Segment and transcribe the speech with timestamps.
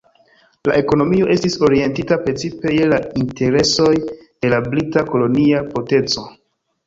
[0.69, 6.27] La ekonomio estis orientita precipe je la interesoj de la brita kolonia potenco.